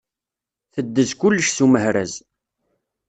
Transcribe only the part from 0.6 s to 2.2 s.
Teddez kullec s umehraz